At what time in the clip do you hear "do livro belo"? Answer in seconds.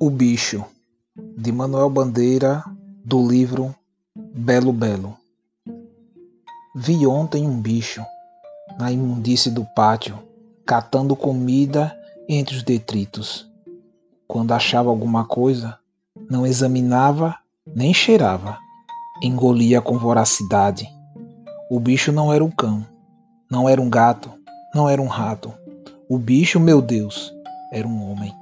3.04-4.72